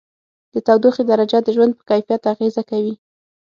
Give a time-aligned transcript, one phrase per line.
[0.53, 2.93] د تودوخې درجه د ژوند په کیفیت اغېزه کوي.